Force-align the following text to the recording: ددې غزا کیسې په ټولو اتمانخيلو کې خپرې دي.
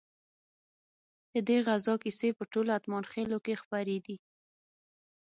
ددې 1.33 1.57
غزا 1.67 1.95
کیسې 2.03 2.29
په 2.37 2.43
ټولو 2.51 2.69
اتمانخيلو 2.77 3.37
کې 3.45 3.59
خپرې 3.61 3.97
دي. 4.05 4.15